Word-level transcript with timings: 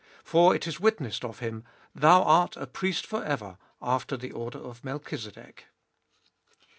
17. 0.23 0.23
For 0.23 0.55
it 0.55 0.65
is 0.65 0.79
witnessed 0.79 1.23
of 1.23 1.37
him, 1.41 1.63
Thou 1.93 2.23
art 2.23 2.57
a 2.57 2.65
priest 2.65 3.05
for 3.05 3.23
ever 3.23 3.59
After 3.83 4.17
the 4.17 4.31
order 4.31 4.57
of 4.57 4.83
Melchizedek. 4.83 5.65